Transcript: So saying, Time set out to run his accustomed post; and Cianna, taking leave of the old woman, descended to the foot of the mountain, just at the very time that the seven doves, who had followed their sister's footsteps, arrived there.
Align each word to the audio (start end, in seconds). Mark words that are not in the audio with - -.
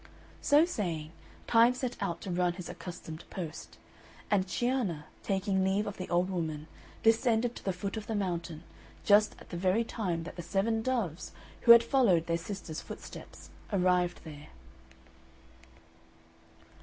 So 0.41 0.65
saying, 0.65 1.11
Time 1.45 1.75
set 1.75 1.95
out 2.01 2.21
to 2.21 2.31
run 2.31 2.53
his 2.53 2.69
accustomed 2.69 3.23
post; 3.29 3.77
and 4.31 4.47
Cianna, 4.47 5.05
taking 5.21 5.63
leave 5.63 5.85
of 5.85 5.97
the 5.97 6.09
old 6.09 6.31
woman, 6.31 6.65
descended 7.03 7.55
to 7.55 7.63
the 7.63 7.71
foot 7.71 7.95
of 7.97 8.07
the 8.07 8.15
mountain, 8.15 8.63
just 9.05 9.35
at 9.39 9.51
the 9.51 9.57
very 9.57 9.83
time 9.83 10.23
that 10.23 10.37
the 10.37 10.41
seven 10.41 10.81
doves, 10.81 11.33
who 11.69 11.71
had 11.71 11.83
followed 11.83 12.25
their 12.25 12.37
sister's 12.39 12.81
footsteps, 12.81 13.51
arrived 13.71 14.21
there. 14.23 14.47